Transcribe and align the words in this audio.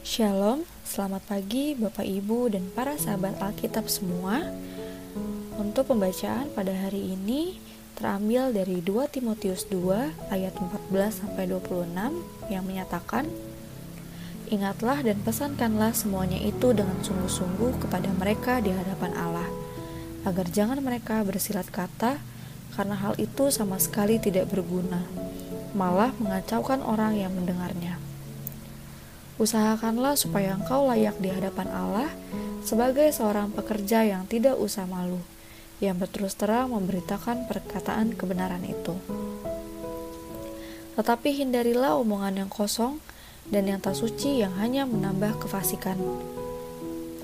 Shalom, 0.00 0.64
selamat 0.82 1.22
pagi 1.28 1.76
Bapak 1.76 2.08
Ibu 2.08 2.48
dan 2.48 2.72
para 2.72 2.96
sahabat 2.96 3.36
Alkitab 3.36 3.84
semua. 3.84 4.42
Untuk 5.60 5.92
pembacaan 5.92 6.48
pada 6.56 6.72
hari 6.72 7.12
ini 7.12 7.60
terambil 8.00 8.48
dari 8.48 8.80
2 8.80 9.06
Timotius 9.12 9.68
2 9.68 10.32
ayat 10.32 10.56
14 10.56 11.20
sampai 11.20 11.44
26 11.52 12.16
yang 12.48 12.64
menyatakan 12.64 13.28
Ingatlah 14.48 15.04
dan 15.04 15.20
pesankanlah 15.20 15.92
semuanya 15.92 16.42
itu 16.42 16.72
dengan 16.72 16.96
sungguh-sungguh 17.04 17.84
kepada 17.84 18.08
mereka 18.16 18.58
di 18.64 18.72
hadapan 18.72 19.14
Allah, 19.14 19.46
agar 20.24 20.48
jangan 20.48 20.80
mereka 20.82 21.22
bersilat 21.22 21.68
kata, 21.68 22.18
karena 22.72 22.96
hal 22.98 23.14
itu 23.20 23.52
sama 23.54 23.78
sekali 23.78 24.18
tidak 24.18 24.50
berguna, 24.50 25.06
malah 25.72 26.14
mengacaukan 26.18 26.82
orang 26.82 27.16
yang 27.18 27.32
mendengarnya. 27.34 28.00
Usahakanlah 29.40 30.20
supaya 30.20 30.52
engkau 30.52 30.84
layak 30.84 31.16
di 31.16 31.32
hadapan 31.32 31.72
Allah 31.72 32.12
sebagai 32.60 33.08
seorang 33.08 33.48
pekerja 33.48 34.04
yang 34.04 34.28
tidak 34.28 34.60
usah 34.60 34.84
malu, 34.84 35.16
yang 35.80 35.96
berterus 35.96 36.36
terang 36.36 36.76
memberitakan 36.76 37.48
perkataan 37.48 38.12
kebenaran 38.12 38.60
itu. 38.68 39.00
Tetapi 41.00 41.40
hindarilah 41.40 41.96
omongan 41.96 42.44
yang 42.44 42.50
kosong 42.52 43.00
dan 43.48 43.64
yang 43.64 43.80
tak 43.80 43.96
suci 43.96 44.44
yang 44.44 44.52
hanya 44.60 44.84
menambah 44.84 45.40
kefasikan. 45.40 45.96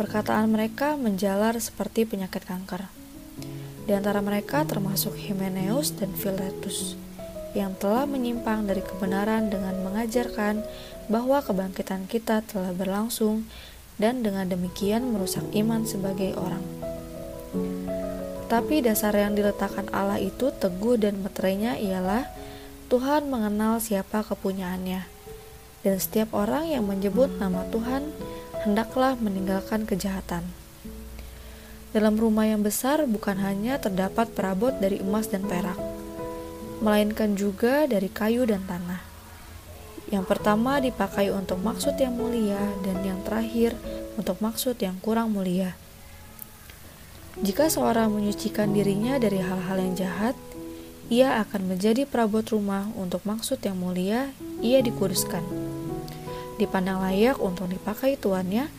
Perkataan 0.01 0.49
mereka 0.49 0.97
menjalar 0.97 1.57
seperti 1.61 2.09
penyakit 2.09 2.49
kanker. 2.49 2.89
Di 3.85 3.93
antara 3.93 4.25
mereka 4.25 4.65
termasuk 4.65 5.21
Himeneus 5.21 5.93
dan 5.93 6.17
Philetus 6.17 6.97
yang 7.57 7.73
telah 7.81 8.05
menyimpang 8.05 8.69
dari 8.69 8.85
kebenaran 8.85 9.49
dengan 9.49 9.81
mengajarkan 9.81 10.61
bahwa 11.09 11.41
kebangkitan 11.41 12.05
kita 12.05 12.45
telah 12.45 12.77
berlangsung 12.77 13.49
dan 13.97 14.21
dengan 14.21 14.45
demikian 14.45 15.09
merusak 15.09 15.49
iman 15.57 15.89
sebagai 15.89 16.37
orang. 16.37 16.61
Tapi 18.47 18.85
dasar 18.85 19.17
yang 19.17 19.33
diletakkan 19.35 19.89
Allah 19.91 20.21
itu 20.21 20.53
teguh 20.53 21.01
dan 21.01 21.19
meterainya 21.25 21.81
ialah 21.81 22.29
Tuhan 22.87 23.27
mengenal 23.27 23.83
siapa 23.83 24.23
kepunyaannya. 24.23 25.03
Dan 25.83 25.97
setiap 25.99 26.31
orang 26.37 26.71
yang 26.71 26.87
menyebut 26.87 27.41
nama 27.43 27.67
Tuhan 27.73 28.13
hendaklah 28.63 29.19
meninggalkan 29.19 29.83
kejahatan. 29.89 30.47
Dalam 31.91 32.15
rumah 32.21 32.45
yang 32.45 32.61
besar 32.61 33.03
bukan 33.09 33.41
hanya 33.41 33.81
terdapat 33.81 34.31
perabot 34.31 34.75
dari 34.77 35.01
emas 35.01 35.33
dan 35.33 35.47
perak, 35.49 35.79
melainkan 36.81 37.33
juga 37.37 37.89
dari 37.89 38.13
kayu 38.13 38.45
dan 38.45 38.65
tanah. 38.69 39.01
Yang 40.07 40.25
pertama 40.31 40.79
dipakai 40.79 41.35
untuk 41.35 41.59
maksud 41.59 41.99
yang 41.99 42.15
mulia, 42.15 42.61
dan 42.87 43.03
yang 43.03 43.19
terakhir 43.27 43.75
untuk 44.15 44.39
maksud 44.39 44.79
yang 44.79 44.95
kurang 45.03 45.35
mulia. 45.35 45.75
Jika 47.43 47.69
seorang 47.69 48.15
menyucikan 48.15 48.71
dirinya 48.71 49.19
dari 49.19 49.43
hal-hal 49.43 49.83
yang 49.83 49.95
jahat, 49.99 50.37
ia 51.11 51.43
akan 51.43 51.75
menjadi 51.75 52.07
perabot 52.07 52.47
rumah 52.47 52.87
untuk 52.95 53.27
maksud 53.27 53.59
yang 53.67 53.77
mulia, 53.77 54.31
ia 54.63 54.79
dikuduskan. 54.79 55.43
Dipandang 56.57 57.03
layak 57.03 57.43
untuk 57.43 57.67
dipakai 57.67 58.15
tuannya, 58.15 58.71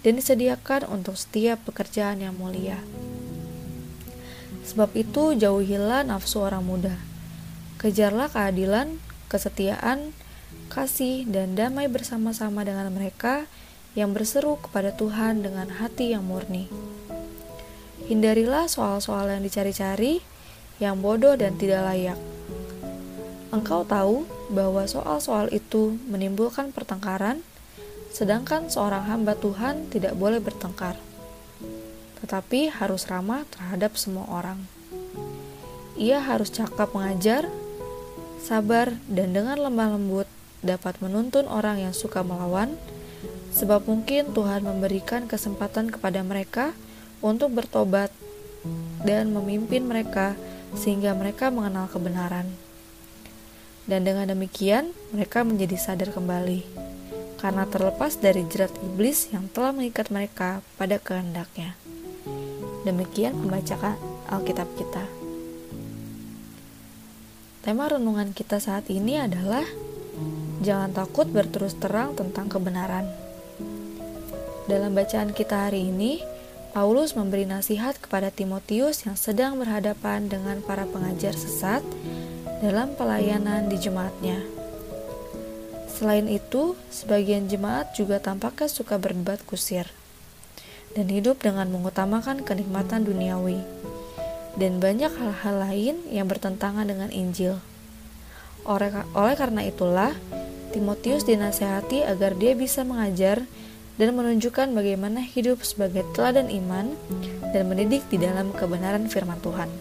dan 0.00 0.12
disediakan 0.16 0.88
untuk 0.88 1.12
setiap 1.20 1.60
pekerjaan 1.68 2.24
yang 2.24 2.32
mulia. 2.40 2.80
Sebab 4.64 4.96
itu, 4.96 5.36
jauhilah 5.36 6.08
nafsu 6.08 6.40
orang 6.40 6.64
muda 6.64 7.09
Kejarlah 7.80 8.28
keadilan, 8.28 9.00
kesetiaan, 9.32 10.12
kasih, 10.68 11.24
dan 11.24 11.56
damai 11.56 11.88
bersama-sama 11.88 12.60
dengan 12.60 12.92
mereka 12.92 13.48
yang 13.96 14.12
berseru 14.12 14.60
kepada 14.60 14.92
Tuhan 14.92 15.40
dengan 15.40 15.64
hati 15.80 16.12
yang 16.12 16.28
murni. 16.28 16.68
Hindarilah 18.04 18.68
soal-soal 18.68 19.32
yang 19.32 19.40
dicari-cari, 19.40 20.20
yang 20.76 21.00
bodoh 21.00 21.40
dan 21.40 21.56
tidak 21.56 21.88
layak. 21.88 22.20
Engkau 23.48 23.88
tahu 23.88 24.28
bahwa 24.52 24.84
soal-soal 24.84 25.48
itu 25.48 25.96
menimbulkan 26.04 26.76
pertengkaran, 26.76 27.40
sedangkan 28.12 28.68
seorang 28.68 29.08
hamba 29.08 29.32
Tuhan 29.40 29.88
tidak 29.88 30.20
boleh 30.20 30.44
bertengkar, 30.44 31.00
tetapi 32.20 32.68
harus 32.68 33.08
ramah 33.08 33.48
terhadap 33.48 33.96
semua 33.96 34.28
orang. 34.28 34.68
Ia 35.96 36.20
harus 36.20 36.52
cakap 36.52 36.92
mengajar, 36.92 37.48
sabar, 38.40 38.96
dan 39.06 39.36
dengan 39.36 39.60
lemah 39.60 39.94
lembut 39.94 40.28
dapat 40.64 40.96
menuntun 41.04 41.48
orang 41.48 41.80
yang 41.80 41.94
suka 41.94 42.24
melawan, 42.24 42.76
sebab 43.52 43.84
mungkin 43.84 44.32
Tuhan 44.32 44.64
memberikan 44.64 45.28
kesempatan 45.28 45.92
kepada 45.92 46.24
mereka 46.24 46.72
untuk 47.20 47.52
bertobat 47.52 48.08
dan 49.04 49.32
memimpin 49.32 49.84
mereka 49.84 50.36
sehingga 50.76 51.12
mereka 51.16 51.48
mengenal 51.52 51.88
kebenaran. 51.88 52.48
Dan 53.88 54.06
dengan 54.06 54.30
demikian, 54.30 54.94
mereka 55.10 55.42
menjadi 55.42 55.74
sadar 55.74 56.14
kembali 56.14 56.62
karena 57.40 57.64
terlepas 57.64 58.20
dari 58.20 58.44
jerat 58.46 58.70
iblis 58.84 59.32
yang 59.32 59.48
telah 59.48 59.72
mengikat 59.72 60.12
mereka 60.12 60.60
pada 60.76 61.00
kehendaknya. 61.00 61.72
Demikian 62.84 63.32
pembacaan 63.36 63.96
Alkitab 64.28 64.68
kita. 64.76 65.19
Tema 67.60 67.92
renungan 67.92 68.32
kita 68.32 68.56
saat 68.56 68.88
ini 68.88 69.20
adalah 69.20 69.60
jangan 70.64 70.96
takut 70.96 71.28
berterus 71.28 71.76
terang 71.76 72.16
tentang 72.16 72.48
kebenaran. 72.48 73.04
Dalam 74.64 74.96
bacaan 74.96 75.36
kita 75.36 75.68
hari 75.68 75.92
ini, 75.92 76.24
Paulus 76.72 77.12
memberi 77.12 77.44
nasihat 77.44 78.00
kepada 78.00 78.32
Timotius 78.32 79.04
yang 79.04 79.12
sedang 79.12 79.60
berhadapan 79.60 80.24
dengan 80.32 80.64
para 80.64 80.88
pengajar 80.88 81.36
sesat 81.36 81.84
dalam 82.64 82.96
pelayanan 82.96 83.68
di 83.68 83.76
jemaatnya. 83.76 84.40
Selain 85.92 86.32
itu, 86.32 86.80
sebagian 86.88 87.44
jemaat 87.44 87.92
juga 87.92 88.24
tampaknya 88.24 88.72
suka 88.72 88.96
berdebat 88.96 89.44
kusir 89.44 89.84
dan 90.96 91.12
hidup 91.12 91.44
dengan 91.44 91.68
mengutamakan 91.68 92.40
kenikmatan 92.40 93.04
duniawi 93.04 93.60
dan 94.60 94.76
banyak 94.76 95.08
hal-hal 95.08 95.56
lain 95.56 95.96
yang 96.12 96.28
bertentangan 96.28 96.84
dengan 96.84 97.08
Injil. 97.08 97.56
Oleh, 98.68 98.92
karena 99.40 99.64
itulah, 99.64 100.12
Timotius 100.76 101.24
dinasehati 101.24 102.04
agar 102.04 102.36
dia 102.36 102.52
bisa 102.52 102.84
mengajar 102.84 103.48
dan 103.96 104.12
menunjukkan 104.12 104.70
bagaimana 104.76 105.24
hidup 105.24 105.64
sebagai 105.64 106.04
teladan 106.12 106.52
iman 106.52 106.92
dan 107.56 107.72
mendidik 107.72 108.04
di 108.12 108.20
dalam 108.20 108.52
kebenaran 108.52 109.08
firman 109.08 109.40
Tuhan. 109.40 109.72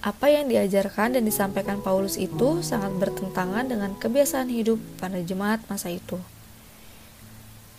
Apa 0.00 0.32
yang 0.32 0.48
diajarkan 0.48 1.18
dan 1.18 1.28
disampaikan 1.28 1.84
Paulus 1.84 2.16
itu 2.16 2.64
sangat 2.64 2.96
bertentangan 2.96 3.68
dengan 3.68 3.92
kebiasaan 3.98 4.48
hidup 4.48 4.80
pada 4.96 5.20
jemaat 5.20 5.60
masa 5.68 5.92
itu. 5.92 6.16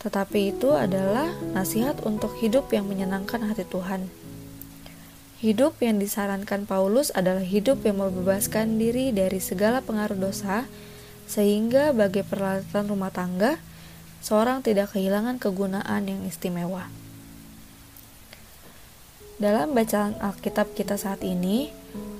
Tetapi 0.05 0.53
itu 0.53 0.69
adalah 0.69 1.33
nasihat 1.57 1.97
untuk 2.05 2.37
hidup 2.37 2.69
yang 2.69 2.85
menyenangkan 2.85 3.41
hati 3.49 3.65
Tuhan 3.65 4.20
Hidup 5.41 5.81
yang 5.81 5.97
disarankan 5.97 6.69
Paulus 6.69 7.09
adalah 7.17 7.41
hidup 7.41 7.81
yang 7.81 7.97
membebaskan 7.97 8.77
diri 8.77 9.09
dari 9.09 9.41
segala 9.41 9.81
pengaruh 9.81 10.13
dosa, 10.13 10.69
sehingga 11.25 11.97
bagi 11.97 12.21
peralatan 12.21 12.85
rumah 12.85 13.09
tangga, 13.09 13.57
seorang 14.21 14.61
tidak 14.61 14.93
kehilangan 14.93 15.41
kegunaan 15.41 16.05
yang 16.05 16.21
istimewa. 16.29 16.85
Dalam 19.41 19.73
bacaan 19.73 20.13
Alkitab 20.21 20.77
kita 20.77 21.01
saat 21.01 21.25
ini, 21.25 21.73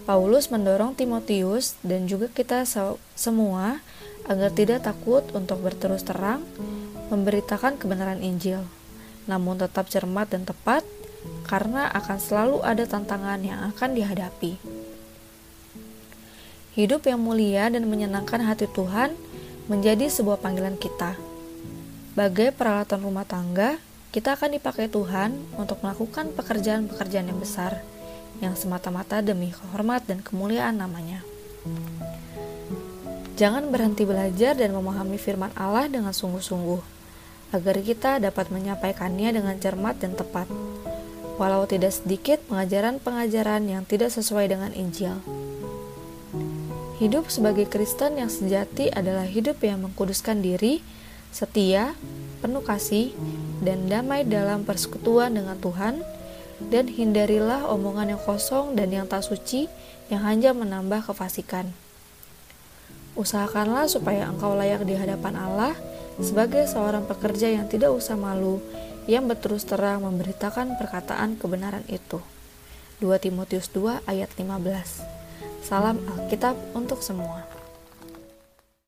Paulus 0.10 0.50
mendorong 0.50 0.98
Timotius 0.98 1.78
dan 1.86 2.10
juga 2.10 2.26
kita 2.26 2.66
semua 3.14 3.86
agar 4.26 4.50
tidak 4.50 4.82
takut 4.82 5.22
untuk 5.38 5.62
berterus 5.62 6.02
terang 6.02 6.42
memberitakan 7.14 7.78
kebenaran 7.78 8.26
Injil, 8.26 8.66
namun 9.30 9.62
tetap 9.62 9.94
cermat 9.94 10.34
dan 10.34 10.42
tepat 10.42 10.82
karena 11.46 11.92
akan 11.92 12.18
selalu 12.18 12.58
ada 12.64 12.88
tantangan 12.88 13.42
yang 13.44 13.60
akan 13.74 13.90
dihadapi. 13.92 14.58
Hidup 16.72 17.04
yang 17.04 17.20
mulia 17.20 17.68
dan 17.68 17.84
menyenangkan 17.92 18.40
hati 18.48 18.64
Tuhan 18.72 19.12
menjadi 19.68 20.08
sebuah 20.08 20.40
panggilan 20.40 20.80
kita. 20.80 21.20
Bagai 22.16 22.56
peralatan 22.56 23.04
rumah 23.04 23.28
tangga, 23.28 23.76
kita 24.16 24.36
akan 24.40 24.56
dipakai 24.56 24.88
Tuhan 24.88 25.36
untuk 25.56 25.84
melakukan 25.84 26.32
pekerjaan-pekerjaan 26.36 27.28
yang 27.28 27.40
besar, 27.40 27.84
yang 28.40 28.56
semata-mata 28.56 29.20
demi 29.20 29.52
kehormat 29.52 30.08
dan 30.08 30.24
kemuliaan 30.24 30.80
namanya. 30.80 31.24
Jangan 33.36 33.72
berhenti 33.72 34.04
belajar 34.04 34.56
dan 34.56 34.76
memahami 34.76 35.16
firman 35.16 35.52
Allah 35.56 35.88
dengan 35.88 36.12
sungguh-sungguh, 36.12 36.82
agar 37.52 37.76
kita 37.84 38.20
dapat 38.24 38.48
menyampaikannya 38.48 39.32
dengan 39.36 39.56
cermat 39.60 40.00
dan 40.00 40.16
tepat 40.16 40.48
walau 41.42 41.66
tidak 41.66 41.90
sedikit 41.90 42.38
pengajaran-pengajaran 42.54 43.66
yang 43.66 43.82
tidak 43.90 44.14
sesuai 44.14 44.54
dengan 44.54 44.70
Injil. 44.78 45.18
Hidup 47.02 47.34
sebagai 47.34 47.66
Kristen 47.66 48.22
yang 48.22 48.30
sejati 48.30 48.94
adalah 48.94 49.26
hidup 49.26 49.58
yang 49.66 49.82
mengkuduskan 49.82 50.46
diri, 50.46 50.86
setia, 51.34 51.98
penuh 52.46 52.62
kasih, 52.62 53.10
dan 53.66 53.90
damai 53.90 54.22
dalam 54.22 54.70
persekutuan 54.70 55.34
dengan 55.34 55.58
Tuhan, 55.58 56.06
dan 56.70 56.86
hindarilah 56.86 57.66
omongan 57.74 58.14
yang 58.14 58.22
kosong 58.22 58.78
dan 58.78 58.94
yang 58.94 59.10
tak 59.10 59.26
suci 59.26 59.66
yang 60.14 60.22
hanya 60.22 60.54
menambah 60.54 61.10
kefasikan. 61.10 61.74
Usahakanlah 63.18 63.90
supaya 63.90 64.30
engkau 64.30 64.54
layak 64.54 64.86
di 64.86 64.94
hadapan 64.94 65.42
Allah 65.42 65.74
sebagai 66.22 66.70
seorang 66.70 67.10
pekerja 67.10 67.50
yang 67.50 67.66
tidak 67.66 67.90
usah 67.98 68.14
malu, 68.14 68.62
yang 69.10 69.30
berterus 69.30 69.66
terang 69.66 70.06
memberitakan 70.06 70.78
perkataan 70.78 71.38
kebenaran 71.38 71.86
itu. 71.90 72.22
2 73.02 73.18
Timotius 73.18 73.74
2 73.74 74.06
ayat 74.06 74.30
15 74.38 75.22
Salam 75.66 75.98
Alkitab 76.06 76.54
untuk 76.78 77.02
semua. 77.02 77.61